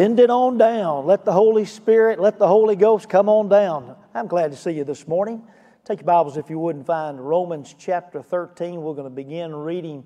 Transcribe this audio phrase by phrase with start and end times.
[0.00, 1.06] Send it on down.
[1.06, 3.96] Let the Holy Spirit, let the Holy Ghost come on down.
[4.14, 5.42] I'm glad to see you this morning.
[5.84, 8.80] Take your Bibles, if you would, and find Romans chapter 13.
[8.80, 10.04] We're going to begin reading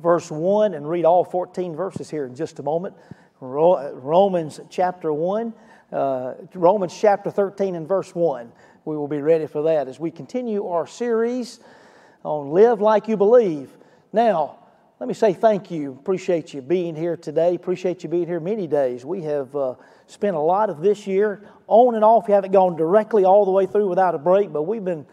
[0.00, 2.94] verse 1 and read all 14 verses here in just a moment.
[3.40, 5.52] Romans chapter 1,
[5.90, 8.52] uh, Romans chapter 13 and verse 1.
[8.84, 11.58] We will be ready for that as we continue our series
[12.22, 13.76] on Live Like You Believe.
[14.12, 14.60] Now,
[15.00, 15.92] let me say thank you.
[15.92, 17.56] Appreciate you being here today.
[17.56, 19.04] Appreciate you being here many days.
[19.04, 19.74] We have uh,
[20.06, 22.28] spent a lot of this year on and off.
[22.28, 25.04] We haven't gone directly all the way through without a break, but we've been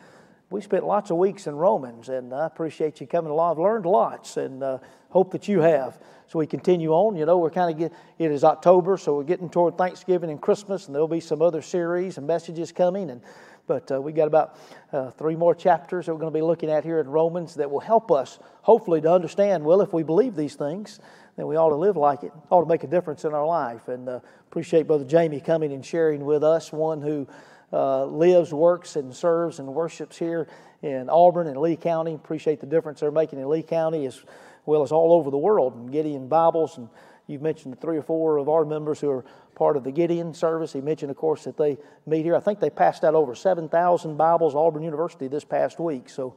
[0.52, 3.54] we spent lots of weeks in Romans, and I appreciate you coming along.
[3.54, 5.98] I've learned lots, and uh, hope that you have.
[6.28, 7.16] So we continue on.
[7.16, 10.42] You know, we're kind of get it is October, so we're getting toward Thanksgiving and
[10.42, 13.22] Christmas, and there'll be some other series and messages coming, and
[13.68, 14.58] but uh, we got about
[14.92, 17.70] uh, three more chapters that we're going to be looking at here in Romans that
[17.70, 21.00] will help us, hopefully, to understand well, if we believe these things,
[21.38, 23.88] then we ought to live like it, ought to make a difference in our life.
[23.88, 24.20] And uh,
[24.50, 27.28] appreciate Brother Jamie coming and sharing with us, one who
[27.74, 30.48] uh, lives, works, and serves and worships here
[30.82, 32.14] in Auburn and Lee County.
[32.14, 34.22] Appreciate the difference they're making in Lee County as
[34.66, 36.78] well as all over the world and Gideon Bibles.
[36.78, 36.90] And
[37.32, 40.74] you've mentioned three or four of our members who are part of the Gideon service.
[40.74, 42.36] He mentioned, of course, that they meet here.
[42.36, 46.10] I think they passed out over 7,000 Bibles, Auburn University, this past week.
[46.10, 46.36] So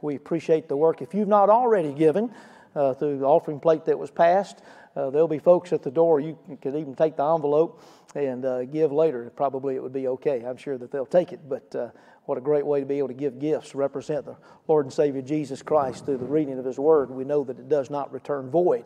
[0.00, 1.02] we appreciate the work.
[1.02, 2.32] If you've not already given
[2.74, 4.62] uh, through the offering plate that was passed,
[4.94, 6.20] uh, there'll be folks at the door.
[6.20, 7.82] You could even take the envelope
[8.14, 9.30] and uh, give later.
[9.36, 10.44] Probably it would be okay.
[10.44, 11.40] I'm sure that they'll take it.
[11.48, 11.88] But uh,
[12.24, 14.36] what a great way to be able to give gifts, represent the
[14.68, 17.10] Lord and Savior Jesus Christ through the reading of His Word.
[17.10, 18.84] We know that it does not return void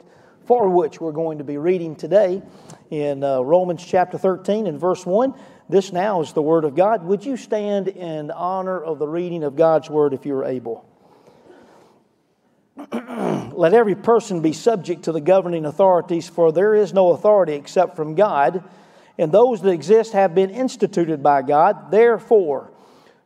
[0.50, 2.42] for which we're going to be reading today
[2.90, 5.32] in uh, Romans chapter 13 and verse 1.
[5.68, 7.04] This now is the Word of God.
[7.04, 10.84] Would you stand in honor of the reading of God's Word if you're able?
[12.92, 17.94] Let every person be subject to the governing authorities, for there is no authority except
[17.94, 18.64] from God,
[19.18, 21.92] and those that exist have been instituted by God.
[21.92, 22.72] Therefore,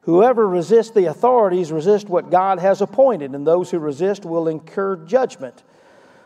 [0.02, 4.96] whoever resists the authorities resist what God has appointed, and those who resist will incur
[4.96, 5.62] judgment.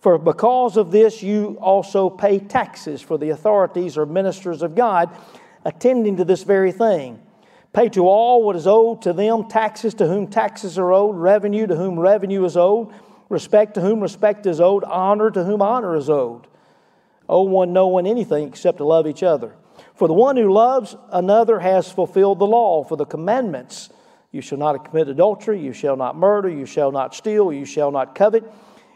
[0.00, 5.10] For because of this, you also pay taxes, for the authorities or ministers of God,
[5.64, 7.20] attending to this very thing.
[7.72, 11.66] Pay to all what is owed to them, taxes to whom taxes are owed, revenue
[11.66, 12.92] to whom revenue is owed,
[13.28, 16.46] respect to whom respect is owed, honor to whom honor is owed.
[17.28, 19.54] Owe one no one anything except to love each other.
[19.94, 23.90] For the one who loves another has fulfilled the law, for the commandments
[24.32, 27.90] you shall not commit adultery, you shall not murder, you shall not steal, you shall
[27.92, 28.50] not covet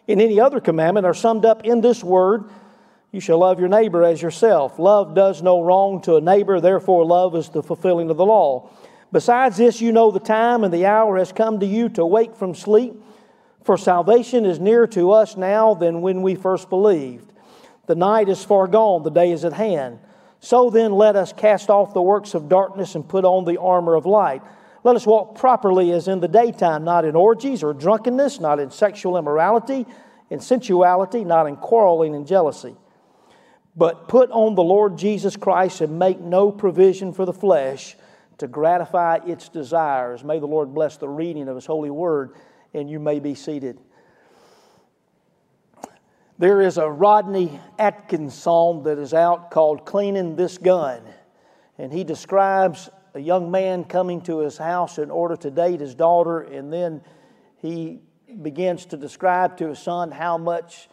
[0.06, 2.44] in any other commandment are summed up in this word
[3.15, 4.76] you shall love your neighbor as yourself.
[4.76, 8.69] Love does no wrong to a neighbor, therefore, love is the fulfilling of the law.
[9.12, 12.34] Besides this, you know the time and the hour has come to you to wake
[12.34, 12.93] from sleep,
[13.62, 17.32] for salvation is nearer to us now than when we first believed.
[17.87, 20.00] The night is far gone, the day is at hand.
[20.41, 23.94] So then, let us cast off the works of darkness and put on the armor
[23.94, 24.43] of light.
[24.84, 28.71] Let us walk properly as in the daytime, not in orgies or drunkenness, not in
[28.71, 29.87] sexual immorality,
[30.28, 32.77] in sensuality, not in quarreling and jealousy.
[33.75, 37.97] But put on the Lord Jesus Christ and make no provision for the flesh
[38.39, 40.23] to gratify its desires.
[40.23, 42.34] May the Lord bless the reading of His holy word,
[42.75, 43.81] and you may be seated.
[46.39, 51.00] There is a Rodney Atkins song that is out called Cleaning This Gun,
[51.78, 55.94] and he describes a young man coming to his house in order to date his
[55.94, 57.00] daughter, and then
[57.58, 58.00] he
[58.42, 60.88] begins to describe to his son how much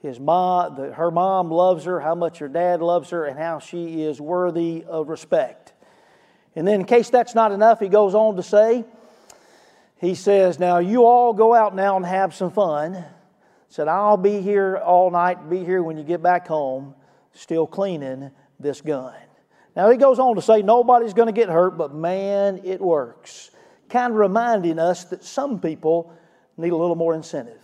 [0.00, 3.58] his mom, the, her mom loves her, how much her dad loves her, and how
[3.58, 5.74] she is worthy of respect.
[6.56, 8.84] And then, in case that's not enough, he goes on to say,
[10.00, 13.04] he says, Now you all go out now and have some fun.
[13.68, 16.94] Said, I'll be here all night, be here when you get back home,
[17.32, 19.14] still cleaning this gun.
[19.78, 23.52] Now, he goes on to say nobody's going to get hurt, but man, it works.
[23.88, 26.12] Kind of reminding us that some people
[26.56, 27.62] need a little more incentive.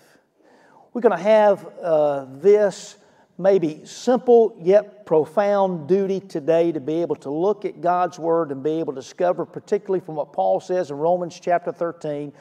[0.93, 2.99] We're going to have uh, this
[3.37, 8.62] maybe simple yet profound duty today to be able to look at God's Word and
[8.62, 12.32] be able to discover, particularly from what Paul says in Romans chapter 13,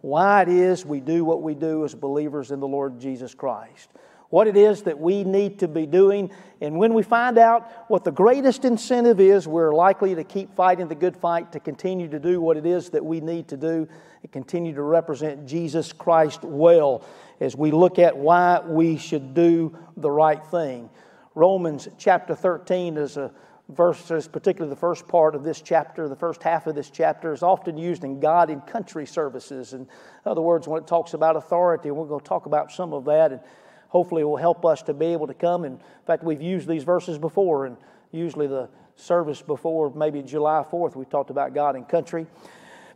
[0.00, 3.90] why it is we do what we do as believers in the Lord Jesus Christ.
[4.30, 6.30] What it is that we need to be doing.
[6.60, 10.88] And when we find out what the greatest incentive is, we're likely to keep fighting
[10.88, 13.88] the good fight, to continue to do what it is that we need to do,
[14.22, 17.04] and continue to represent Jesus Christ well
[17.40, 20.88] as we look at why we should do the right thing.
[21.34, 23.32] Romans chapter 13 is a
[23.70, 27.42] verses, particularly the first part of this chapter, the first half of this chapter, is
[27.42, 29.72] often used in God and country services.
[29.72, 29.86] In
[30.26, 33.32] other words, when it talks about authority, we're going to talk about some of that,
[33.32, 33.40] and
[33.90, 35.64] hopefully it will help us to be able to come.
[35.64, 37.76] And In fact, we've used these verses before, and
[38.10, 42.26] usually the service before, maybe July 4th, we talked about God and country.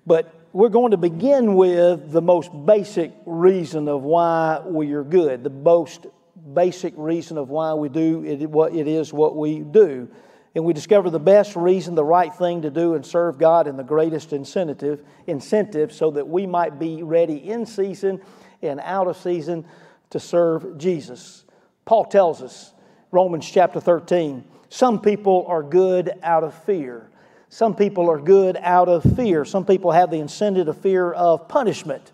[0.06, 5.44] But we're going to begin with the most basic reason of why we are good,
[5.44, 6.06] the most
[6.52, 10.08] basic reason of why we do it, what it is what we do
[10.54, 13.78] and we discover the best reason, the right thing to do and serve God, and
[13.78, 18.20] the greatest incentive, incentive so that we might be ready in season
[18.62, 19.64] and out of season
[20.10, 21.44] to serve Jesus.
[21.84, 22.72] Paul tells us,
[23.10, 27.10] Romans chapter 13, some people are good out of fear.
[27.48, 29.44] Some people are good out of fear.
[29.44, 32.10] Some people have the incentive of fear of punishment.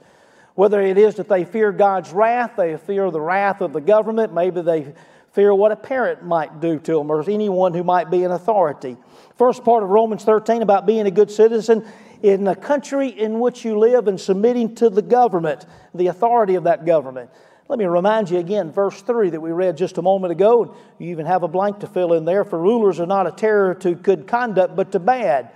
[0.55, 4.35] Whether it is that they fear God's wrath, they fear the wrath of the government,
[4.35, 4.93] maybe they
[5.33, 8.97] fear what a parent might do to them or anyone who might be in authority.
[9.37, 11.87] First part of Romans 13 about being a good citizen
[12.23, 15.65] in the country in which you live and submitting to the government,
[15.95, 17.31] the authority of that government.
[17.71, 20.65] Let me remind you again, verse 3 that we read just a moment ago.
[20.65, 22.45] and You even have a blank to fill in there.
[22.45, 25.51] For rulers are not a terror to good conduct, but to bad.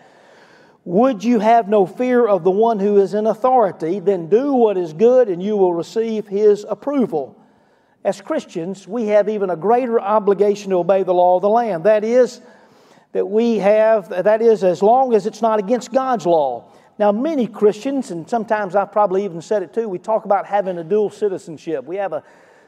[0.84, 3.98] Would you have no fear of the one who is in authority?
[3.98, 7.36] Then do what is good, and you will receive his approval
[8.04, 11.84] as Christians, we have even a greater obligation to obey the law of the land.
[11.84, 12.40] That is,
[13.12, 16.70] that we have, that is, as long as it's not against God's law.
[16.98, 20.78] Now, many Christians, and sometimes I've probably even said it too, we talk about having
[20.78, 21.84] a dual citizenship.
[21.84, 22.22] We have a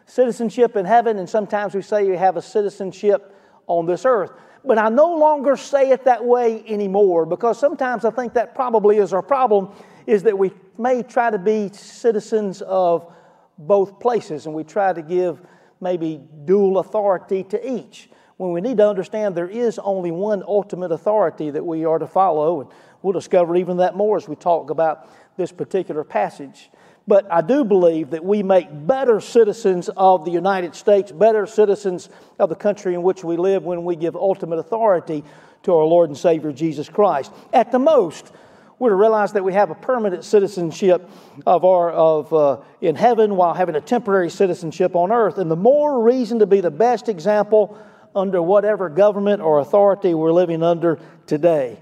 [0.07, 3.35] citizenship in heaven, and sometimes we say we have a citizenship
[3.67, 4.33] on this earth.
[4.65, 8.99] But I no longer say it that way anymore because sometimes I think that probably
[8.99, 9.71] is our problem,
[10.07, 13.13] is that we may try to be citizens of
[13.59, 15.41] both places, and we try to give
[15.81, 18.11] maybe dual authority to each.
[18.39, 22.07] When we need to understand there is only one ultimate authority that we are to
[22.07, 22.71] follow, and
[23.03, 26.71] we'll discover even that more as we talk about this particular passage.
[27.09, 32.09] But I do believe that we make better citizens of the United States, better citizens
[32.39, 35.23] of the country in which we live when we give ultimate authority
[35.63, 37.33] to our Lord and Savior Jesus Christ.
[37.53, 38.33] At the most,
[38.79, 41.09] we're to realize that we have a permanent citizenship
[41.47, 45.57] of our of uh, in heaven while having a temporary citizenship on earth and the
[45.57, 47.79] more reason to be the best example
[48.15, 51.81] under whatever government or authority we're living under today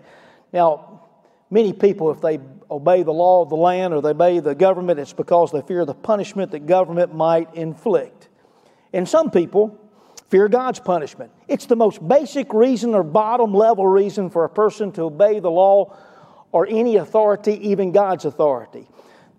[0.52, 0.93] now
[1.50, 2.38] many people if they
[2.70, 5.84] obey the law of the land or they obey the government it's because they fear
[5.84, 8.28] the punishment that government might inflict
[8.92, 9.78] and some people
[10.28, 14.90] fear god's punishment it's the most basic reason or bottom level reason for a person
[14.92, 15.96] to obey the law
[16.54, 18.86] or any authority, even God's authority.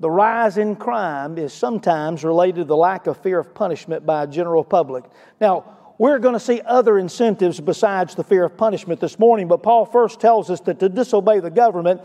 [0.01, 4.23] The rise in crime is sometimes related to the lack of fear of punishment by
[4.23, 5.05] a general public.
[5.39, 9.63] Now, we're going to see other incentives besides the fear of punishment this morning, but
[9.63, 12.01] Paul first tells us that to disobey the government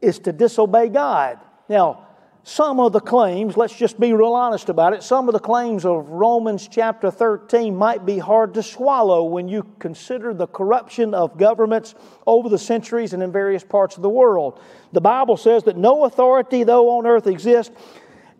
[0.00, 1.38] is to disobey God.
[1.68, 2.08] Now,
[2.44, 5.84] some of the claims, let's just be real honest about it, some of the claims
[5.84, 11.38] of Romans chapter 13 might be hard to swallow when you consider the corruption of
[11.38, 11.94] governments
[12.26, 14.60] over the centuries and in various parts of the world.
[14.90, 17.72] The Bible says that no authority, though on earth, exists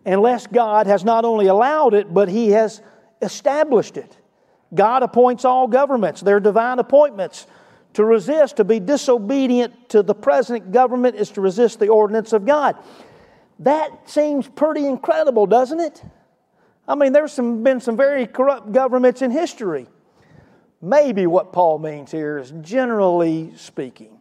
[0.05, 2.83] unless God has not only allowed it, but He has
[3.23, 4.19] established it.
[4.75, 7.47] God appoints all governments, they're divine appointments.
[7.95, 12.47] To resist, to be disobedient to the present government, is to resist the ordinance of
[12.47, 12.77] God.
[13.59, 16.03] That seems pretty incredible, doesn't it?
[16.89, 19.89] I mean, there's some, been some very corrupt governments in history.
[20.81, 24.21] Maybe what Paul means here is generally speaking,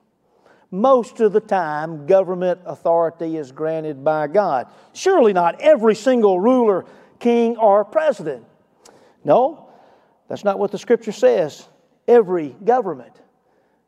[0.70, 4.68] most of the time, government authority is granted by God.
[4.94, 6.86] Surely not every single ruler,
[7.20, 8.46] king, or president.
[9.24, 9.71] No,
[10.32, 11.68] that's not what the scripture says.
[12.08, 13.20] Every government.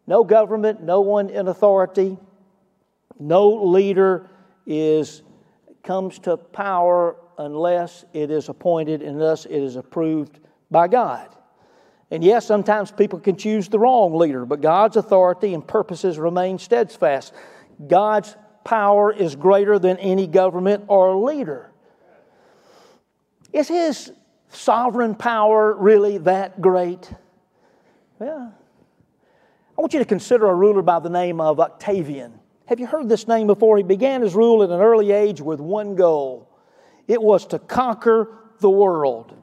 [0.06, 2.18] No government, no one in authority,
[3.18, 4.30] no leader
[4.68, 5.24] is
[5.84, 11.34] comes to power unless it is appointed and thus it is approved by God.
[12.12, 16.60] And yes, sometimes people can choose the wrong leader, but God's authority and purposes remain
[16.60, 17.34] steadfast.
[17.88, 18.36] God's
[18.66, 21.72] power is greater than any government or leader.
[23.54, 24.12] It's his
[24.56, 27.12] sovereign power really that great?
[28.20, 28.54] Well,
[29.78, 32.40] I want you to consider a ruler by the name of Octavian.
[32.68, 33.78] Have you heard this name before?
[33.78, 36.50] He began his rule at an early age with one goal
[37.08, 39.34] it was to conquer the world.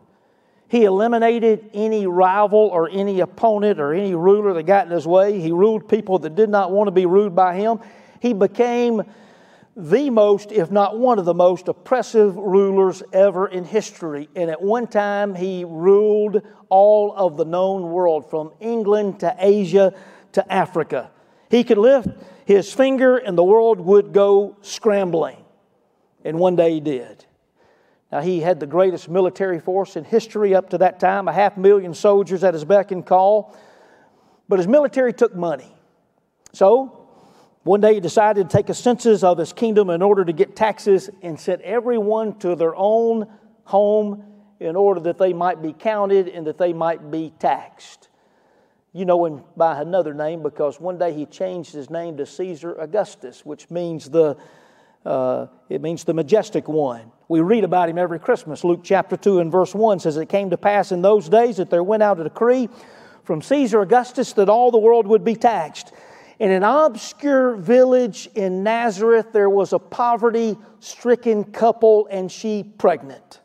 [0.69, 5.41] He eliminated any rival or any opponent or any ruler that got in his way.
[5.41, 7.81] He ruled people that did not want to be ruled by him.
[8.21, 9.03] He became
[9.89, 14.29] the most, if not one of the most, oppressive rulers ever in history.
[14.37, 19.95] And at one time, he ruled all of the known world, from England to Asia
[20.33, 21.11] to Africa.
[21.51, 22.09] He could lift
[22.45, 25.37] his finger and the world would go scrambling.
[26.25, 27.25] And one day he did.
[28.13, 31.57] Now, he had the greatest military force in history up to that time, a half
[31.57, 33.57] million soldiers at his beck and call.
[34.49, 35.73] But his military took money.
[36.53, 37.00] So,
[37.63, 40.57] one day he decided to take a census of his kingdom in order to get
[40.57, 43.27] taxes and sent everyone to their own
[43.65, 44.25] home
[44.61, 48.09] in order that they might be counted and that they might be taxed.
[48.93, 52.75] You know him by another name because one day he changed his name to Caesar
[52.75, 54.37] Augustus, which means the
[55.05, 57.11] uh, it means the majestic one.
[57.29, 58.65] We read about him every Christmas.
[58.65, 61.71] Luke chapter 2 and verse 1 says, It came to pass in those days that
[61.71, 62.69] there went out a decree
[63.25, 65.93] from Caesar Augustus that all the world would be taxed.
[66.41, 73.41] In an obscure village in Nazareth, there was a poverty stricken couple and she pregnant.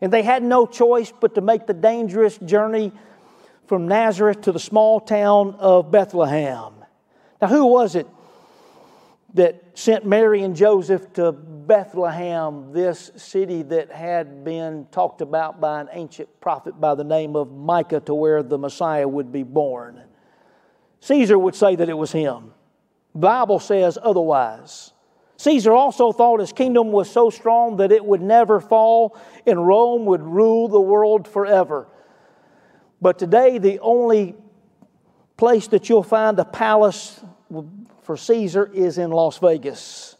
[0.00, 2.92] And they had no choice but to make the dangerous journey
[3.66, 6.74] from Nazareth to the small town of Bethlehem.
[7.42, 8.06] Now, who was it
[9.34, 15.80] that sent Mary and Joseph to Bethlehem, this city that had been talked about by
[15.80, 20.04] an ancient prophet by the name of Micah, to where the Messiah would be born.
[21.00, 22.52] Caesar would say that it was him.
[23.14, 24.92] Bible says otherwise.
[25.38, 30.04] Caesar also thought his kingdom was so strong that it would never fall and Rome
[30.06, 31.86] would rule the world forever.
[33.00, 34.34] But today, the only
[35.36, 37.20] place that you'll find a palace
[38.02, 40.16] for Caesar is in Las Vegas.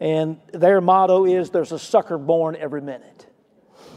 [0.00, 3.26] And their motto is there's a sucker born every minute.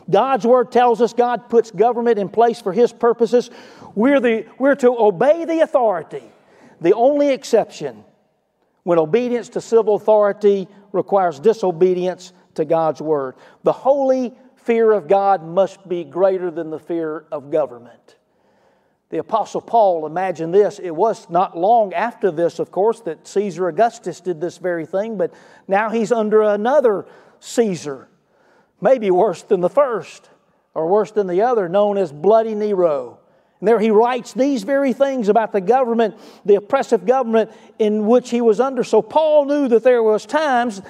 [0.09, 3.49] God's word tells us God puts government in place for his purposes.
[3.95, 6.23] We're, the, we're to obey the authority.
[6.79, 8.03] The only exception
[8.83, 13.35] when obedience to civil authority requires disobedience to God's word.
[13.63, 18.15] The holy fear of God must be greater than the fear of government.
[19.09, 23.67] The Apostle Paul, imagine this, it was not long after this, of course, that Caesar
[23.67, 25.33] Augustus did this very thing, but
[25.67, 27.05] now he's under another
[27.41, 28.07] Caesar,
[28.79, 30.29] maybe worse than the first,
[30.73, 33.19] or worse than the other, known as Bloody Nero.
[33.61, 38.31] And there he writes these very things about the government, the oppressive government in which
[38.31, 38.83] he was under.
[38.83, 40.81] So Paul knew that there was times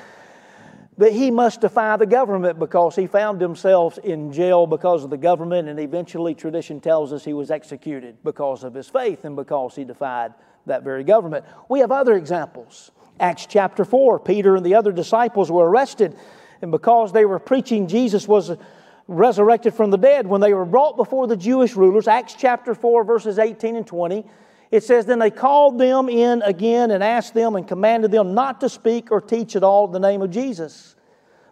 [0.97, 5.17] that he must defy the government because he found himself in jail because of the
[5.17, 9.75] government, and eventually, tradition tells us he was executed because of his faith and because
[9.75, 10.33] he defied
[10.65, 11.43] that very government.
[11.69, 12.91] We have other examples.
[13.19, 16.15] Acts chapter 4, Peter and the other disciples were arrested,
[16.61, 18.55] and because they were preaching Jesus was
[19.08, 23.03] resurrected from the dead, when they were brought before the Jewish rulers, Acts chapter 4,
[23.03, 24.25] verses 18 and 20,
[24.72, 28.62] it says, Then they called them in again and asked them and commanded them not
[28.62, 30.96] to speak or teach at all the name of Jesus.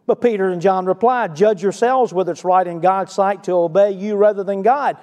[0.05, 3.91] But Peter and John replied, Judge yourselves whether it's right in God's sight to obey
[3.91, 4.97] you rather than God.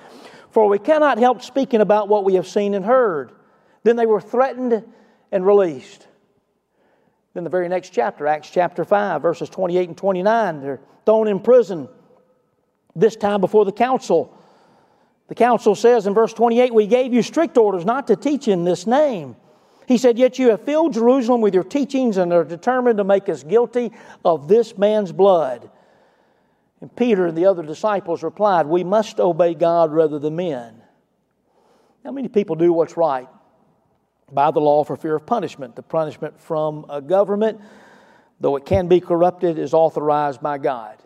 [0.50, 3.30] For we cannot help speaking about what we have seen and heard.
[3.84, 4.84] Then they were threatened
[5.30, 6.08] and released.
[7.34, 11.38] Then the very next chapter, Acts chapter 5, verses 28 and 29, they're thrown in
[11.38, 11.86] prison,
[12.96, 14.36] this time before the council.
[15.28, 18.64] The council says in verse 28 We gave you strict orders not to teach in
[18.64, 19.36] this name.
[19.86, 23.28] He said, Yet you have filled Jerusalem with your teachings and are determined to make
[23.28, 23.92] us guilty
[24.24, 25.70] of this man's blood.
[26.80, 30.82] And Peter and the other disciples replied, We must obey God rather than men.
[32.04, 33.28] How many people do what's right?
[34.32, 35.76] By the law for fear of punishment.
[35.76, 37.60] The punishment from a government,
[38.40, 40.96] though it can be corrupted, is authorized by God.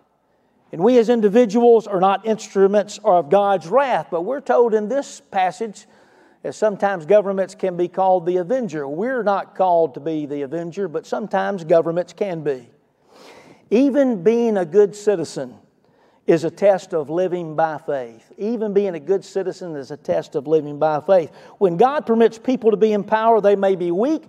[0.72, 5.20] And we as individuals are not instruments of God's wrath, but we're told in this
[5.30, 5.86] passage
[6.42, 8.86] that sometimes governments can be called the avenger.
[8.86, 12.68] We're not called to be the avenger, but sometimes governments can be.
[13.70, 15.56] Even being a good citizen
[16.26, 18.32] is a test of living by faith.
[18.38, 21.32] Even being a good citizen is a test of living by faith.
[21.58, 24.24] When God permits people to be in power, they may be weak,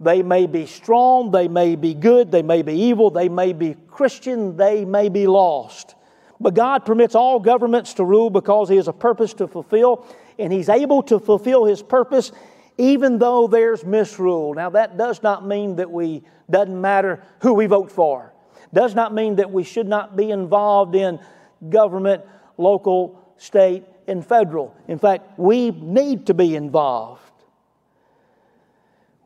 [0.00, 3.76] they may be strong, they may be good, they may be evil, they may be
[3.88, 5.94] Christian, they may be lost.
[6.40, 10.06] But God permits all governments to rule because He has a purpose to fulfill,
[10.38, 12.32] and He's able to fulfill His purpose
[12.78, 14.54] even though there's misrule.
[14.54, 18.32] Now, that does not mean that we, doesn't matter who we vote for,
[18.72, 21.20] does not mean that we should not be involved in
[21.68, 22.24] government,
[22.58, 24.74] local, state, and federal.
[24.88, 27.23] In fact, we need to be involved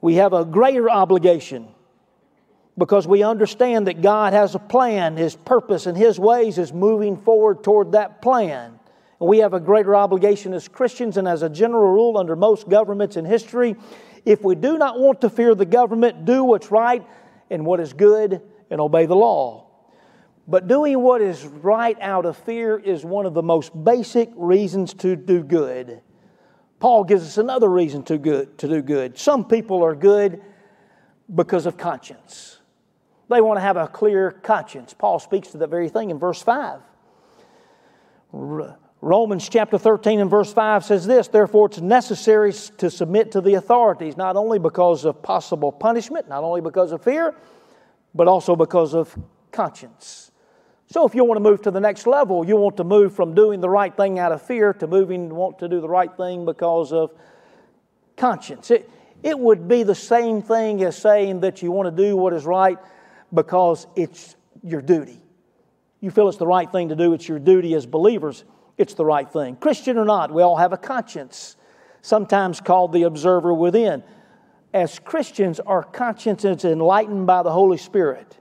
[0.01, 1.69] we have a greater obligation
[2.77, 7.17] because we understand that God has a plan, His purpose, and His ways is moving
[7.17, 8.79] forward toward that plan.
[9.21, 12.69] And we have a greater obligation as Christians and as a general rule under most
[12.69, 13.75] governments in history.
[14.25, 17.05] If we do not want to fear the government, do what's right
[17.51, 18.41] and what is good
[18.71, 19.67] and obey the law.
[20.47, 24.95] But doing what is right out of fear is one of the most basic reasons
[24.95, 26.01] to do good.
[26.81, 29.19] Paul gives us another reason to, good, to do good.
[29.19, 30.41] Some people are good
[31.35, 32.59] because of conscience.
[33.29, 34.95] They want to have a clear conscience.
[34.95, 36.81] Paul speaks to that very thing in verse 5.
[39.01, 43.55] Romans chapter 13 and verse 5 says this Therefore, it's necessary to submit to the
[43.55, 47.35] authorities, not only because of possible punishment, not only because of fear,
[48.15, 49.17] but also because of
[49.53, 50.28] conscience.
[50.91, 53.35] So if you want to move to the next level, you want to move from
[53.35, 56.15] doing the right thing out of fear to moving to want to do the right
[56.17, 57.13] thing because of
[58.17, 58.71] conscience.
[58.71, 58.91] It,
[59.23, 62.47] it would be the same thing as saying that you want to do what is
[62.47, 62.79] right
[63.35, 65.21] because it's your duty.
[66.01, 68.45] You feel it's the right thing to do, it's your duty as believers,
[68.79, 69.57] it's the right thing.
[69.57, 71.57] Christian or not, we all have a conscience,
[72.01, 74.03] sometimes called the observer within.
[74.73, 78.38] As Christians, our conscience is enlightened by the Holy Spirit.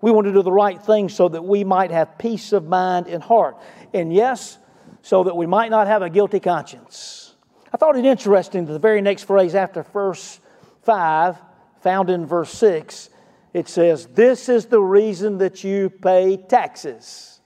[0.00, 3.06] We want to do the right thing so that we might have peace of mind
[3.08, 3.56] and heart.
[3.92, 4.58] And yes,
[5.02, 7.34] so that we might not have a guilty conscience.
[7.72, 10.40] I thought it interesting that the very next phrase after verse
[10.82, 11.36] 5,
[11.80, 13.10] found in verse 6,
[13.52, 17.40] it says, This is the reason that you pay taxes,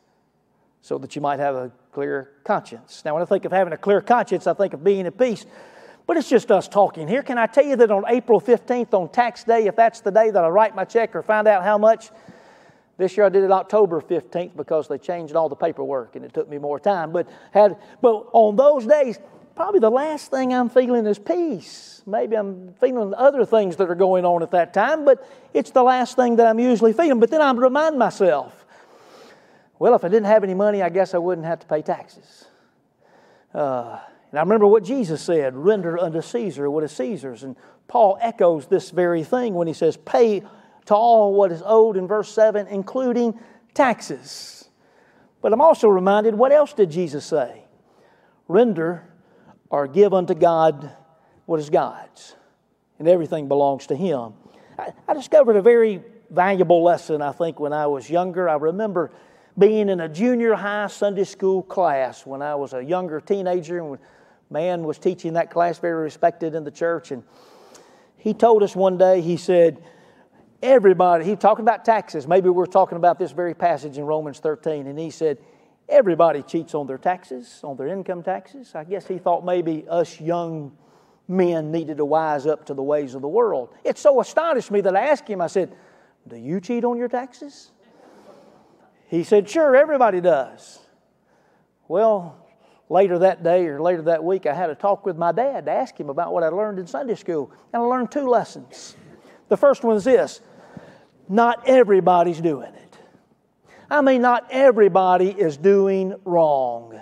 [0.80, 3.02] so that you might have a clear conscience.
[3.04, 5.46] Now, when I think of having a clear conscience, I think of being at peace.
[6.06, 7.22] But it's just us talking here.
[7.22, 10.30] Can I tell you that on April 15th, on tax day, if that's the day
[10.30, 12.10] that I write my check or find out how much,
[12.98, 16.34] this year I did it October 15th because they changed all the paperwork and it
[16.34, 17.12] took me more time.
[17.12, 19.18] But had but on those days,
[19.54, 22.02] probably the last thing I'm feeling is peace.
[22.06, 25.82] Maybe I'm feeling other things that are going on at that time, but it's the
[25.82, 27.20] last thing that I'm usually feeling.
[27.20, 28.64] But then I remind myself,
[29.78, 32.46] well, if I didn't have any money, I guess I wouldn't have to pay taxes.
[33.54, 33.98] Uh,
[34.30, 37.42] and I remember what Jesus said render unto Caesar what is Caesar's.
[37.42, 37.56] And
[37.86, 40.42] Paul echoes this very thing when he says, pay
[40.86, 43.38] to all what is owed in verse 7, including
[43.74, 44.68] taxes.
[45.40, 47.64] But I'm also reminded what else did Jesus say?
[48.48, 49.04] Render
[49.70, 50.90] or give unto God
[51.46, 52.36] what is God's,
[52.98, 54.34] and everything belongs to Him.
[54.78, 58.48] I, I discovered a very valuable lesson, I think, when I was younger.
[58.48, 59.10] I remember
[59.58, 63.98] being in a junior high Sunday school class when I was a younger teenager, and
[64.50, 67.10] man was teaching that class, very respected in the church.
[67.10, 67.22] And
[68.16, 69.82] he told us one day, he said,
[70.62, 72.28] Everybody, he talking about taxes.
[72.28, 75.38] Maybe we're talking about this very passage in Romans 13, and he said,
[75.88, 78.72] Everybody cheats on their taxes, on their income taxes.
[78.74, 80.76] I guess he thought maybe us young
[81.26, 83.74] men needed to wise up to the ways of the world.
[83.82, 85.74] It so astonished me that I asked him, I said,
[86.28, 87.72] Do you cheat on your taxes?
[89.08, 90.78] He said, Sure, everybody does.
[91.88, 92.36] Well,
[92.88, 95.72] later that day or later that week, I had a talk with my dad to
[95.72, 97.50] ask him about what I learned in Sunday school.
[97.72, 98.94] And I learned two lessons.
[99.48, 100.40] The first one is this
[101.28, 102.98] not everybody's doing it.
[103.90, 107.00] I mean, not everybody is doing wrong.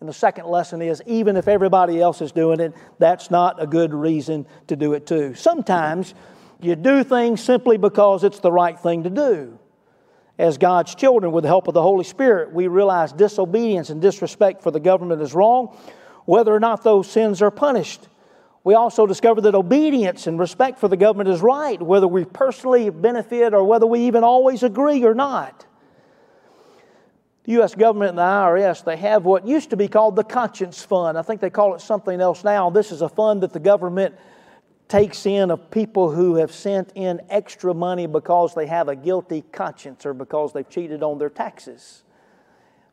[0.00, 3.66] And the second lesson is even if everybody else is doing it, that's not a
[3.66, 5.34] good reason to do it too.
[5.34, 6.14] Sometimes
[6.60, 9.58] you do things simply because it's the right thing to do.
[10.38, 14.62] As God's children, with the help of the Holy Spirit, we realize disobedience and disrespect
[14.62, 15.74] for the government is wrong,
[16.26, 18.08] whether or not those sins are punished.
[18.66, 22.90] We also discover that obedience and respect for the government is right, whether we personally
[22.90, 25.64] benefit or whether we even always agree or not.
[27.44, 27.76] The U.S.
[27.76, 31.16] government and the IRS, they have what used to be called the Conscience Fund.
[31.16, 32.68] I think they call it something else now.
[32.68, 34.16] This is a fund that the government
[34.88, 39.44] takes in of people who have sent in extra money because they have a guilty
[39.52, 42.02] conscience or because they've cheated on their taxes.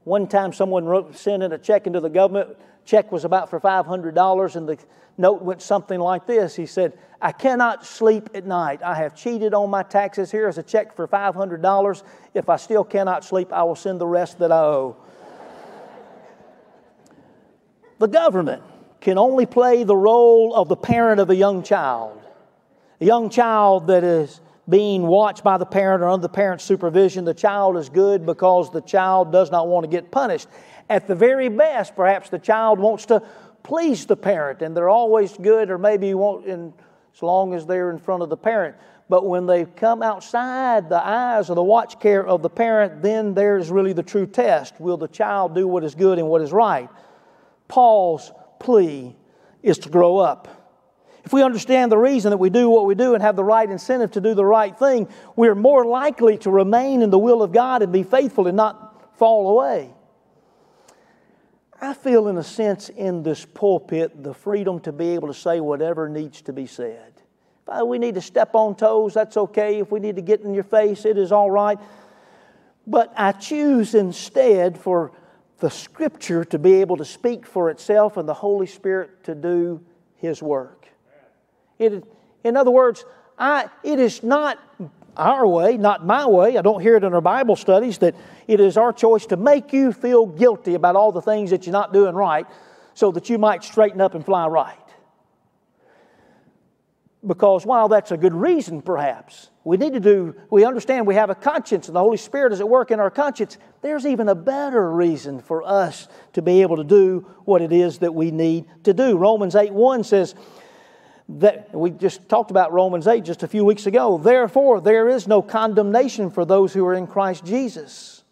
[0.03, 2.57] One time, someone wrote, sent in a check into the government.
[2.85, 4.77] Check was about for $500, and the
[5.17, 8.81] note went something like this He said, I cannot sleep at night.
[8.83, 10.29] I have cheated on my taxes.
[10.29, 12.03] Here is a check for $500.
[12.33, 14.97] If I still cannot sleep, I will send the rest that I owe.
[17.99, 18.61] the government
[18.99, 22.21] can only play the role of the parent of a young child.
[22.99, 27.25] A young child that is being watched by the parent or under the parent's supervision,
[27.25, 30.47] the child is good because the child does not want to get punished.
[30.89, 33.23] At the very best, perhaps the child wants to
[33.63, 36.73] please the parent, and they're always good, or maybe you won't, in,
[37.15, 38.75] as long as they're in front of the parent.
[39.09, 43.33] But when they come outside the eyes or the watch care of the parent, then
[43.33, 44.79] there's really the true test.
[44.79, 46.89] Will the child do what is good and what is right?
[47.67, 49.15] Paul's plea
[49.61, 50.47] is to grow up.
[51.25, 53.69] If we understand the reason that we do what we do and have the right
[53.69, 57.53] incentive to do the right thing, we're more likely to remain in the will of
[57.53, 59.92] God and be faithful and not fall away.
[61.83, 65.59] I feel, in a sense, in this pulpit, the freedom to be able to say
[65.59, 67.11] whatever needs to be said.
[67.69, 69.79] If we need to step on toes, that's okay.
[69.79, 71.77] If we need to get in your face, it is all right.
[72.87, 75.11] But I choose instead for
[75.59, 79.83] the Scripture to be able to speak for itself and the Holy Spirit to do
[80.15, 80.87] His work.
[81.79, 82.01] It,
[82.45, 83.03] in other words,
[83.37, 84.57] I, it is not
[85.17, 86.57] our way, not my way.
[86.57, 88.15] I don't hear it in our Bible studies that
[88.47, 91.73] it is our choice to make you feel guilty about all the things that you're
[91.73, 92.45] not doing right
[92.93, 94.77] so that you might straighten up and fly right.
[97.25, 101.29] Because while that's a good reason, perhaps, we need to do, we understand we have
[101.29, 103.57] a conscience and the Holy Spirit is at work in our conscience.
[103.81, 107.99] There's even a better reason for us to be able to do what it is
[107.99, 109.17] that we need to do.
[109.17, 110.35] Romans 8 1 says,
[111.29, 114.17] that we just talked about Romans 8 just a few weeks ago.
[114.17, 118.23] Therefore, there is no condemnation for those who are in Christ Jesus.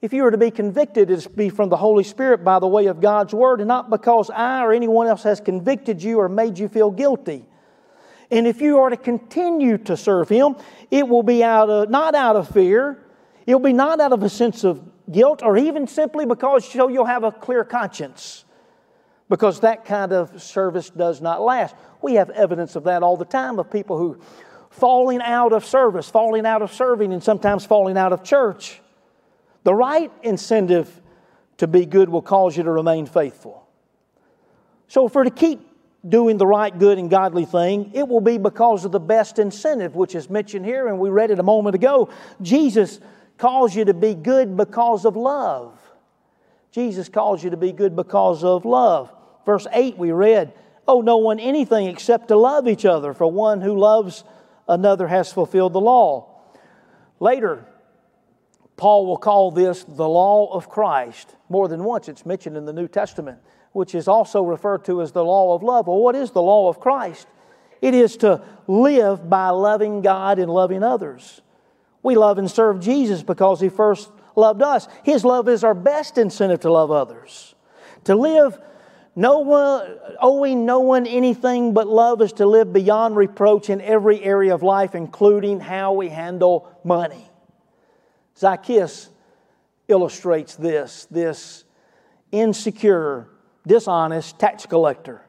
[0.00, 2.86] If you were to be convicted, it's be from the Holy Spirit by the way
[2.86, 6.58] of God's Word, and not because I or anyone else has convicted you or made
[6.58, 7.44] you feel guilty.
[8.30, 10.56] And if you are to continue to serve Him,
[10.90, 13.02] it will be out of, not out of fear,
[13.46, 17.06] it'll be not out of a sense of guilt, or even simply because so you'll
[17.06, 18.44] have a clear conscience
[19.28, 21.74] because that kind of service does not last.
[22.02, 24.20] We have evidence of that all the time of people who
[24.70, 28.80] falling out of service, falling out of serving, and sometimes falling out of church.
[29.64, 31.00] The right incentive
[31.58, 33.66] to be good will cause you to remain faithful.
[34.86, 35.68] So, if we're to keep
[36.08, 39.96] doing the right, good, and godly thing, it will be because of the best incentive,
[39.96, 42.08] which is mentioned here, and we read it a moment ago.
[42.40, 43.00] Jesus
[43.36, 45.78] calls you to be good because of love.
[46.70, 49.12] Jesus calls you to be good because of love.
[49.48, 50.52] Verse 8, we read,
[50.86, 54.22] Oh, no one anything except to love each other, for one who loves
[54.68, 56.42] another has fulfilled the law.
[57.18, 57.64] Later,
[58.76, 61.34] Paul will call this the law of Christ.
[61.48, 63.38] More than once, it's mentioned in the New Testament,
[63.72, 65.86] which is also referred to as the law of love.
[65.86, 67.26] Well, what is the law of Christ?
[67.80, 71.40] It is to live by loving God and loving others.
[72.02, 74.88] We love and serve Jesus because He first loved us.
[75.04, 77.54] His love is our best incentive to love others.
[78.04, 78.60] To live
[79.18, 84.22] no one, owing no one anything but love is to live beyond reproach in every
[84.22, 87.28] area of life, including how we handle money.
[88.36, 89.10] Zacchaeus
[89.88, 91.64] illustrates this this
[92.30, 93.26] insecure,
[93.66, 95.20] dishonest tax collector.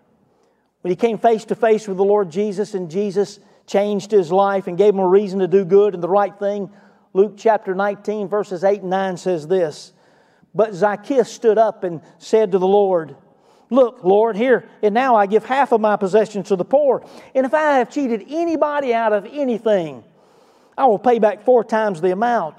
[0.82, 4.68] When he came face to face with the Lord Jesus and Jesus changed his life
[4.68, 6.70] and gave him a reason to do good and the right thing,
[7.14, 9.94] Luke chapter 19, verses 8 and 9 says this
[10.54, 13.16] But Zacchaeus stood up and said to the Lord,
[13.70, 17.06] Look, Lord, here and now I give half of my possessions to the poor.
[17.36, 20.04] And if I have cheated anybody out of anything,
[20.78, 22.58] I will pay back four times the amount.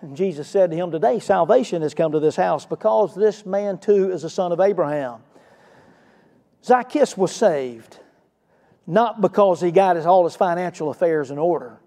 [0.00, 3.78] And Jesus said to him, Today salvation has come to this house because this man
[3.78, 5.20] too is a son of Abraham.
[6.64, 7.98] Zacchaeus was saved
[8.90, 11.78] not because he got his, all his financial affairs in order.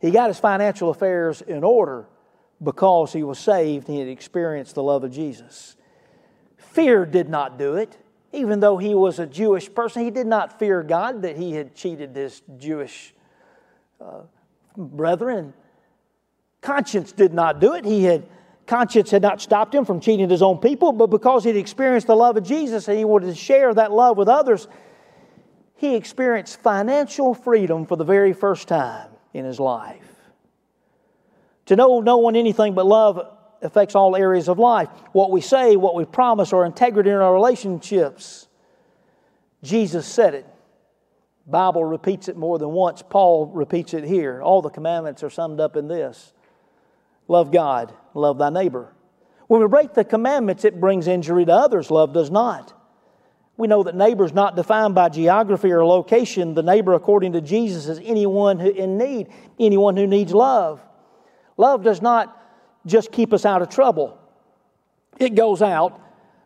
[0.00, 2.06] He got his financial affairs in order
[2.60, 5.76] because he was saved and he had experienced the love of Jesus.
[6.74, 7.96] Fear did not do it.
[8.32, 11.76] Even though he was a Jewish person, he did not fear God that he had
[11.76, 13.14] cheated his Jewish
[14.00, 14.22] uh,
[14.76, 15.54] brethren.
[16.60, 17.84] Conscience did not do it.
[17.84, 18.26] He had
[18.66, 22.16] conscience had not stopped him from cheating his own people, but because he'd experienced the
[22.16, 24.66] love of Jesus and he wanted to share that love with others,
[25.76, 30.16] he experienced financial freedom for the very first time in his life.
[31.66, 33.33] To know no one anything but love
[33.64, 34.88] affects all areas of life.
[35.12, 38.48] What we say, what we promise, our integrity in our relationships.
[39.62, 40.46] Jesus said it.
[41.46, 43.02] Bible repeats it more than once.
[43.02, 44.40] Paul repeats it here.
[44.42, 46.32] All the commandments are summed up in this.
[47.28, 48.92] Love God, love thy neighbor.
[49.46, 51.90] When we break the commandments, it brings injury to others.
[51.90, 52.72] Love does not.
[53.56, 56.54] We know that neighbor is not defined by geography or location.
[56.54, 59.28] The neighbor, according to Jesus, is anyone who in need,
[59.60, 60.80] anyone who needs love.
[61.56, 62.36] Love does not
[62.86, 64.18] just keep us out of trouble.
[65.18, 66.00] It goes out,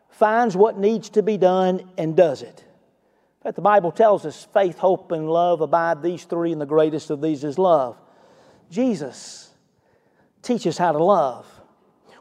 [0.09, 2.63] finds what needs to be done, and does it.
[3.43, 7.09] But the Bible tells us faith, hope, and love abide these three, and the greatest
[7.09, 7.97] of these is love.
[8.69, 9.51] Jesus
[10.41, 11.47] teaches how to love.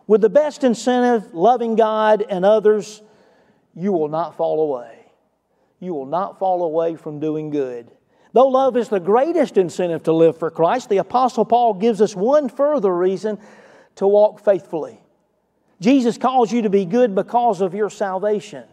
[0.06, 3.02] With the best incentive, loving God and others,
[3.74, 4.94] you will not fall away.
[5.80, 7.90] You will not fall away from doing good.
[8.32, 12.14] Though love is the greatest incentive to live for Christ, the Apostle Paul gives us
[12.14, 13.38] one further reason
[13.98, 15.00] to walk faithfully.
[15.80, 18.64] Jesus calls you to be good because of your salvation.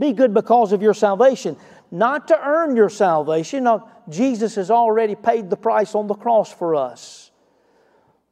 [0.00, 1.56] Be good because of your salvation,
[1.92, 3.64] not to earn your salvation.
[3.64, 7.30] No, Jesus has already paid the price on the cross for us.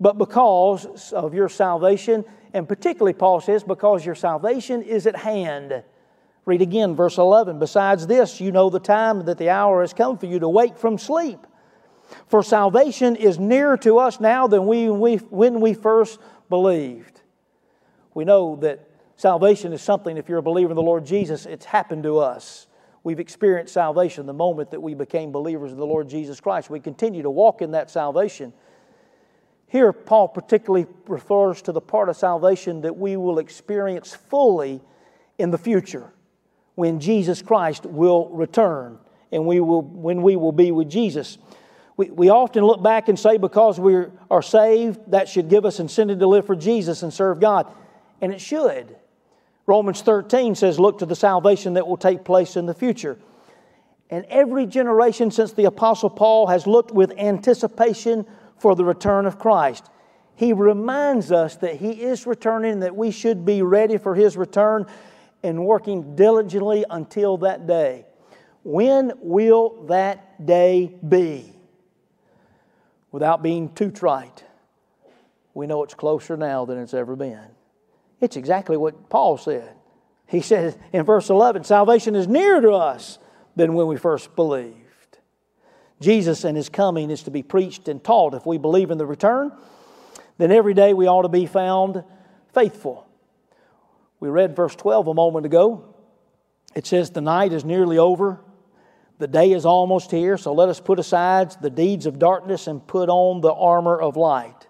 [0.00, 5.82] But because of your salvation And particularly, Paul says, because your salvation is at hand.
[6.44, 7.58] Read again, verse 11.
[7.58, 10.76] Besides this, you know the time that the hour has come for you to wake
[10.76, 11.38] from sleep.
[12.26, 17.20] For salvation is nearer to us now than we, when we first believed.
[18.14, 21.64] We know that salvation is something, if you're a believer in the Lord Jesus, it's
[21.64, 22.66] happened to us.
[23.04, 26.70] We've experienced salvation the moment that we became believers in the Lord Jesus Christ.
[26.70, 28.52] We continue to walk in that salvation.
[29.66, 34.80] Here, Paul particularly refers to the part of salvation that we will experience fully
[35.38, 36.12] in the future
[36.74, 38.98] when Jesus Christ will return
[39.32, 41.38] and we will, when we will be with Jesus.
[41.96, 45.78] We, we often look back and say, because we are saved, that should give us
[45.78, 47.72] incentive to live for Jesus and serve God.
[48.20, 48.96] And it should.
[49.66, 53.18] Romans 13 says, Look to the salvation that will take place in the future.
[54.10, 58.26] And every generation since the Apostle Paul has looked with anticipation
[58.58, 59.88] for the return of Christ.
[60.34, 64.86] He reminds us that He is returning, that we should be ready for His return
[65.42, 68.06] and working diligently until that day.
[68.64, 71.52] When will that day be?
[73.12, 74.44] Without being too trite,
[75.54, 77.46] we know it's closer now than it's ever been.
[78.20, 79.74] It's exactly what Paul said.
[80.26, 83.18] He said in verse 11 salvation is nearer to us
[83.54, 84.76] than when we first believed.
[86.00, 88.34] Jesus and his coming is to be preached and taught.
[88.34, 89.52] If we believe in the return,
[90.38, 92.02] then every day we ought to be found
[92.54, 93.06] faithful.
[94.20, 95.94] We read verse 12 a moment ago.
[96.74, 98.40] It says, The night is nearly over,
[99.18, 102.84] the day is almost here, so let us put aside the deeds of darkness and
[102.86, 104.66] put on the armor of light.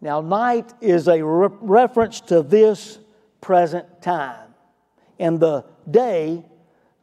[0.00, 2.98] Now, night is a re- reference to this
[3.40, 4.54] present time,
[5.18, 6.44] and the day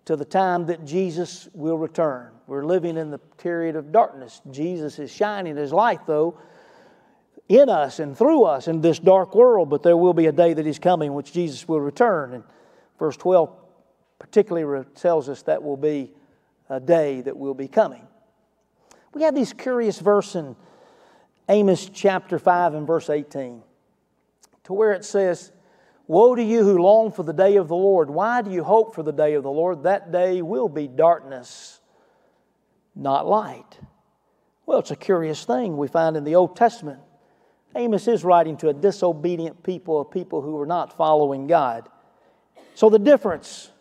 [0.06, 2.32] to the time that Jesus will return.
[2.46, 4.42] We're living in the period of darkness.
[4.52, 6.38] Jesus is shining his light, though,
[7.50, 10.54] in us and through us in this dark world, but there will be a day
[10.54, 12.34] that He's coming which Jesus will return.
[12.34, 12.44] And
[13.00, 13.50] verse 12
[14.20, 16.12] particularly tells us that will be
[16.80, 18.08] day that will be coming.
[19.14, 20.56] We have these curious verse in
[21.50, 23.62] Amos chapter 5 and verse 18
[24.66, 25.52] to where it says,
[26.08, 28.10] Woe to you who long for the day of the Lord.
[28.10, 29.84] Why do you hope for the day of the Lord?
[29.84, 31.80] That day will be darkness
[32.96, 33.80] not light.
[34.66, 37.00] Well, it's a curious thing we find in the Old Testament.
[37.76, 41.90] Amos is writing to a disobedient people, a people who are not following God.
[42.76, 43.72] So the difference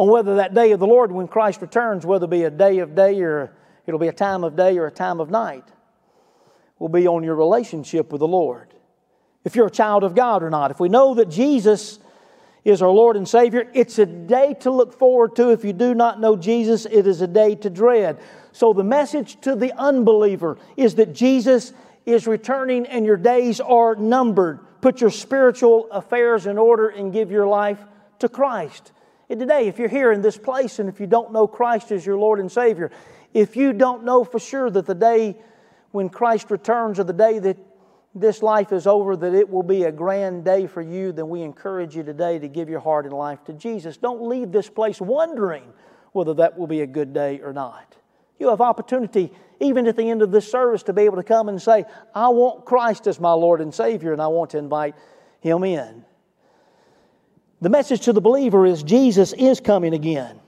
[0.00, 2.78] on whether that day of the Lord, when Christ returns, whether it be a day
[2.78, 3.52] of day or
[3.84, 5.64] it'll be a time of day or a time of night,
[6.78, 8.72] will be on your relationship with the Lord.
[9.44, 10.70] If you're a child of God or not.
[10.70, 11.98] If we know that Jesus
[12.64, 15.50] is our Lord and Savior, it's a day to look forward to.
[15.50, 18.20] If you do not know Jesus, it is a day to dread.
[18.52, 21.74] So the message to the unbeliever is that Jesus
[22.06, 24.60] is returning and your days are numbered.
[24.80, 27.84] Put your spiritual affairs in order and give your life
[28.20, 28.92] to Christ.
[29.38, 32.18] Today, if you're here in this place and if you don't know Christ as your
[32.18, 32.90] Lord and Savior,
[33.32, 35.36] if you don't know for sure that the day
[35.92, 37.56] when Christ returns or the day that
[38.14, 41.42] this life is over, that it will be a grand day for you, then we
[41.42, 43.96] encourage you today to give your heart and life to Jesus.
[43.96, 45.64] Don't leave this place wondering
[46.12, 47.96] whether that will be a good day or not.
[48.40, 51.48] You have opportunity, even at the end of this service, to be able to come
[51.48, 54.96] and say, I want Christ as my Lord and Savior, and I want to invite
[55.40, 56.04] Him in.
[57.60, 60.40] The message to the believer is Jesus is coming again.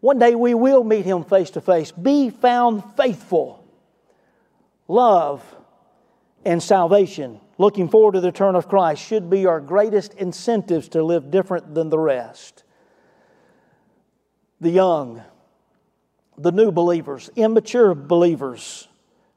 [0.00, 1.92] One day we will meet Him face to face.
[1.92, 3.64] Be found faithful.
[4.86, 5.42] Love
[6.44, 11.02] and salvation, looking forward to the return of Christ, should be our greatest incentives to
[11.02, 12.62] live different than the rest.
[14.60, 15.22] The young,
[16.38, 18.88] the new believers, immature believers,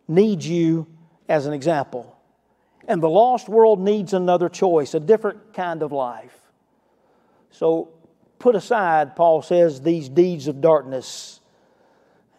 [0.07, 0.85] need you
[1.27, 2.15] as an example.
[2.87, 6.48] And the lost world needs another choice, a different kind of life.
[7.51, 7.89] So
[8.39, 11.41] put aside, Paul says, these deeds of darkness.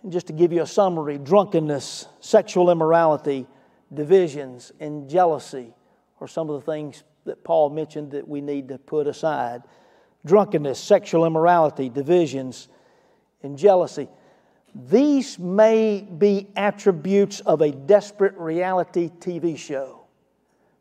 [0.03, 3.46] And just to give you a summary drunkenness, sexual immorality,
[3.92, 5.75] divisions, and jealousy
[6.20, 9.62] are some of the things that Paul mentioned that we need to put aside.
[10.25, 12.68] Drunkenness, sexual immorality, divisions,
[13.42, 14.09] and jealousy.
[14.75, 20.05] These may be attributes of a desperate reality TV show,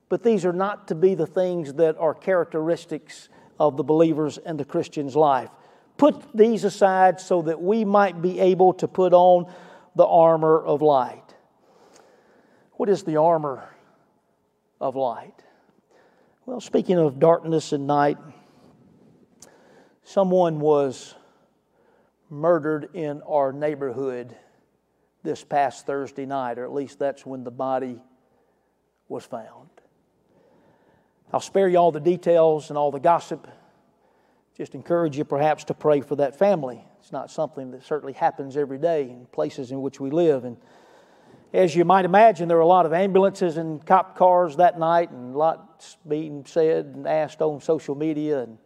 [0.09, 4.59] but these are not to be the things that are characteristics of the believer's and
[4.59, 5.49] the Christian's life.
[5.97, 9.51] Put these aside so that we might be able to put on
[9.95, 11.23] the armor of light.
[12.73, 13.67] What is the armor
[14.79, 15.33] of light?
[16.45, 18.17] Well, speaking of darkness and night,
[20.03, 21.15] someone was
[22.29, 24.35] murdered in our neighborhood
[25.21, 28.01] this past Thursday night, or at least that's when the body
[29.09, 29.69] was found.
[31.31, 33.47] I'll spare you all the details and all the gossip.
[34.57, 36.83] Just encourage you perhaps to pray for that family.
[36.99, 40.43] It's not something that certainly happens every day in places in which we live.
[40.43, 40.57] And
[41.53, 45.11] as you might imagine, there were a lot of ambulances and cop cars that night,
[45.11, 48.41] and lots being said and asked on social media.
[48.41, 48.57] And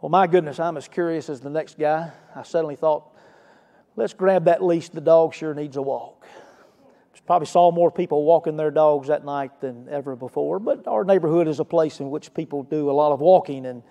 [0.00, 2.12] well, my goodness, I'm as curious as the next guy.
[2.36, 3.16] I suddenly thought,
[3.96, 4.90] let's grab that leash.
[4.90, 6.26] The dog sure needs a walk.
[7.26, 10.58] Probably saw more people walking their dogs that night than ever before.
[10.58, 13.64] But our neighborhood is a place in which people do a lot of walking.
[13.64, 13.82] And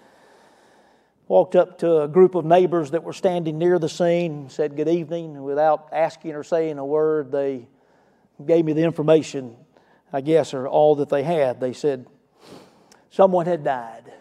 [1.27, 4.87] walked up to a group of neighbors that were standing near the scene, said good
[4.87, 5.35] evening.
[5.35, 7.67] And without asking or saying a word, they
[8.45, 9.55] gave me the information,
[10.11, 11.59] I guess, or all that they had.
[11.59, 12.05] They said
[13.09, 14.13] someone had died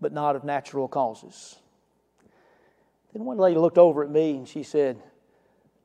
[0.00, 1.56] but not of natural causes.
[3.12, 5.02] Then one lady looked over at me and she said,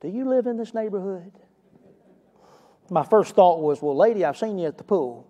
[0.00, 1.32] Do you live in this neighborhood?
[2.92, 5.26] My first thought was, Well, lady, I've seen you at the pool.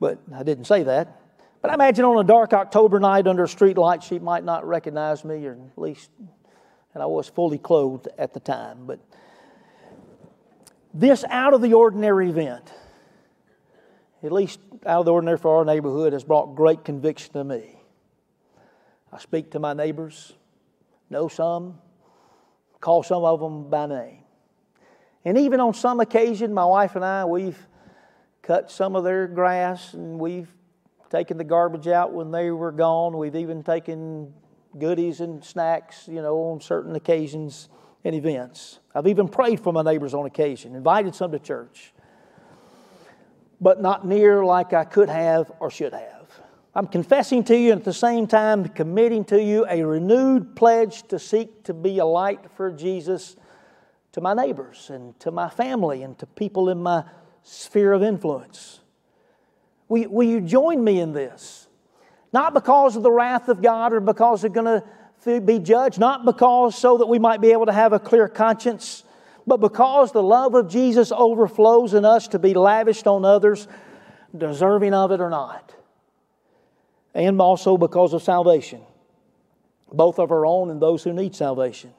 [0.00, 1.20] But I didn't say that.
[1.60, 4.66] But I imagine on a dark October night under a street light, she might not
[4.66, 6.10] recognize me, or at least,
[6.94, 8.86] and I was fully clothed at the time.
[8.86, 8.98] But
[10.94, 12.72] this out of the ordinary event,
[14.22, 17.78] at least out of the ordinary for our neighborhood, has brought great conviction to me.
[19.12, 20.32] I speak to my neighbors,
[21.10, 21.78] know some,
[22.80, 24.19] call some of them by name.
[25.24, 27.58] And even on some occasion, my wife and I, we've
[28.42, 30.48] cut some of their grass and we've
[31.10, 33.16] taken the garbage out when they were gone.
[33.18, 34.32] We've even taken
[34.78, 37.68] goodies and snacks, you know, on certain occasions
[38.04, 38.78] and events.
[38.94, 41.92] I've even prayed for my neighbors on occasion, invited some to church,
[43.60, 46.20] but not near like I could have or should have.
[46.74, 51.02] I'm confessing to you and at the same time committing to you a renewed pledge
[51.08, 53.36] to seek to be a light for Jesus
[54.12, 57.04] to my neighbors and to my family and to people in my
[57.42, 58.80] sphere of influence.
[59.88, 61.68] Will, will you join me in this?
[62.32, 64.82] Not because of the wrath of God or because they're going
[65.24, 68.28] to be judged, not because so that we might be able to have a clear
[68.28, 69.04] conscience,
[69.46, 73.66] but because the love of Jesus overflows in us to be lavished on others,
[74.36, 75.74] deserving of it or not
[77.14, 78.80] and also because of salvation,
[79.92, 81.92] both of our own and those who need salvation.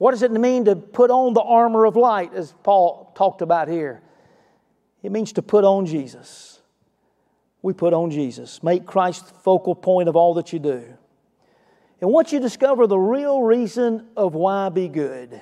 [0.00, 3.68] What does it mean to put on the armor of light, as Paul talked about
[3.68, 4.00] here?
[5.02, 6.62] It means to put on Jesus.
[7.60, 8.62] We put on Jesus.
[8.62, 10.84] Make Christ the focal point of all that you do.
[12.00, 15.38] And once you discover the real reason of why be good,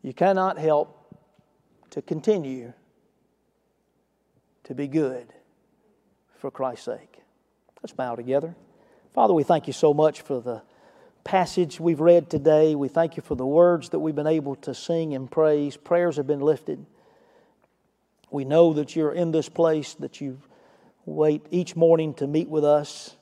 [0.00, 1.16] you cannot help
[1.90, 2.72] to continue
[4.62, 5.34] to be good
[6.38, 7.22] for Christ's sake.
[7.82, 8.54] Let's bow together.
[9.12, 10.62] Father, we thank you so much for the
[11.24, 12.74] passage we've read today.
[12.74, 15.76] We thank you for the words that we've been able to sing and praise.
[15.76, 16.84] Prayers have been lifted.
[18.30, 20.40] We know that you're in this place, that you
[21.04, 23.16] wait each morning to meet with us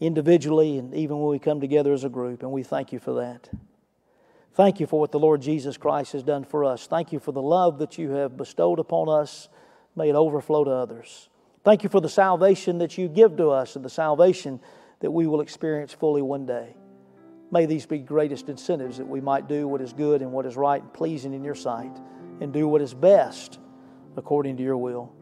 [0.00, 3.14] individually and even when we come together as a group, and we thank you for
[3.14, 3.48] that.
[4.54, 6.86] Thank you for what the Lord Jesus Christ has done for us.
[6.86, 9.48] Thank you for the love that you have bestowed upon us.
[9.96, 11.28] May it overflow to others.
[11.64, 14.60] Thank you for the salvation that you give to us and the salvation
[15.00, 16.74] that we will experience fully one day.
[17.52, 20.56] May these be greatest incentives that we might do what is good and what is
[20.56, 21.94] right and pleasing in your sight
[22.40, 23.60] and do what is best
[24.16, 25.12] according to your will.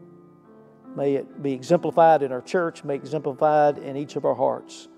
[0.96, 4.36] May it be exemplified in our church, may it be exemplified in each of our
[4.36, 4.88] hearts.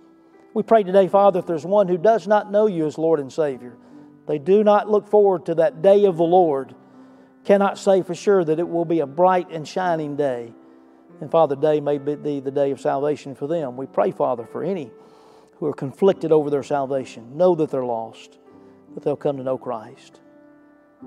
[0.53, 3.33] We pray today, Father, if there's one who does not know you as Lord and
[3.33, 3.79] Savior,
[4.29, 6.75] they do not look forward to that day of the Lord,
[7.45, 10.53] cannot say for sure that it will be a bright and shining day.
[11.23, 13.79] And Father, day may be the day of salvation for them.
[13.79, 14.91] We pray, Father, for any
[15.63, 17.37] who are conflicted over their salvation.
[17.37, 18.37] Know that they're lost,
[18.93, 20.21] but they'll come to know Christ.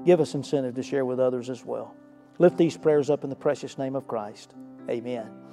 [0.05, 1.93] Give us incentive to share with others as well.
[2.39, 4.55] Lift these prayers up in the precious name of Christ.
[4.89, 5.44] Amen.